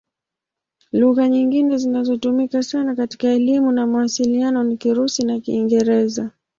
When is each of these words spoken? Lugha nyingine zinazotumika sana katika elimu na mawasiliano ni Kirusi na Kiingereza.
Lugha 0.91 1.27
nyingine 1.27 1.77
zinazotumika 1.77 2.63
sana 2.63 2.95
katika 2.95 3.27
elimu 3.29 3.71
na 3.71 3.87
mawasiliano 3.87 4.63
ni 4.63 4.77
Kirusi 4.77 5.25
na 5.25 5.39
Kiingereza. 5.39 6.31